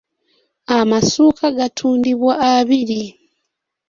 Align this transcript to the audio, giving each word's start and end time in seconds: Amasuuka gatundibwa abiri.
Amasuuka 0.77 1.45
gatundibwa 1.59 2.33
abiri. 2.53 3.01